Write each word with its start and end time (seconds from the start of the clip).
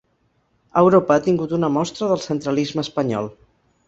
Europa 0.79 1.17
ha 1.19 1.21
tingut 1.27 1.53
una 1.57 1.69
mostra 1.75 2.07
del 2.13 2.23
centralisme 2.23 2.85
espanyol 2.89 3.29